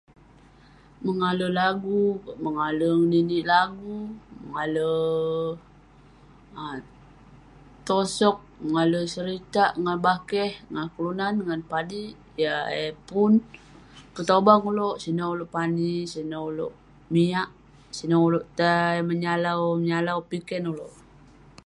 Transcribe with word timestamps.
Mengale 1.05 1.47
lagu, 1.59 2.03
mengale 2.43 2.89
ngelinik 2.99 3.43
lagu. 3.53 3.97
Mengale 4.43 4.91
um 6.61 6.77
tosok, 7.87 8.35
mengale 8.63 8.99
seritak 9.13 9.71
ngan 9.83 9.97
bakeh, 10.05 10.51
ngan 10.73 10.87
kelunan, 10.93 11.33
ngan 11.47 11.61
padik. 11.71 12.13
Yah 12.43 12.61
eh 12.83 12.91
pun 13.09 13.31
petobang 14.15 14.61
ulouk. 14.71 14.95
Sineh 15.03 15.27
ulouk 15.33 15.51
pani, 15.55 15.93
sineh 16.13 16.41
ulouk 16.49 16.73
miyak, 17.13 17.49
sineh 17.97 18.19
ulouk 18.27 18.45
tei 18.59 18.95
menyalau-menyalau 19.09 20.17
piken 20.29 20.63
ulouk. 20.71 20.93